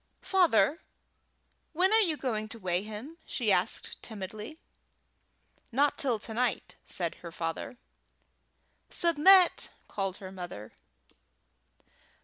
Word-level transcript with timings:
"Father, 0.23 0.79
when 1.73 1.93
are 1.93 1.99
you 1.99 2.17
going 2.17 2.49
to 2.49 2.57
weigh 2.57 2.81
him?" 2.81 3.17
she 3.23 3.51
asked 3.51 4.01
timidly. 4.01 4.57
"Not 5.71 5.95
till 5.95 6.17
to 6.17 6.33
night," 6.33 6.75
said 6.87 7.13
her 7.21 7.31
father. 7.31 7.77
"Submit!" 8.89 9.69
called 9.87 10.17
her 10.17 10.31
mother. 10.31 10.73